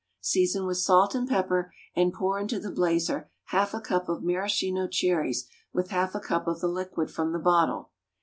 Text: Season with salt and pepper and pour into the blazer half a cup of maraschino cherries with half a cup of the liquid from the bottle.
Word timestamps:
Season 0.21 0.65
with 0.65 0.77
salt 0.77 1.13
and 1.13 1.27
pepper 1.29 1.71
and 1.95 2.11
pour 2.11 2.39
into 2.39 2.59
the 2.59 2.71
blazer 2.71 3.29
half 3.49 3.71
a 3.71 3.79
cup 3.79 4.09
of 4.09 4.23
maraschino 4.23 4.87
cherries 4.87 5.47
with 5.73 5.91
half 5.91 6.15
a 6.15 6.19
cup 6.19 6.47
of 6.47 6.59
the 6.59 6.67
liquid 6.67 7.11
from 7.11 7.33
the 7.33 7.37
bottle. 7.37 7.91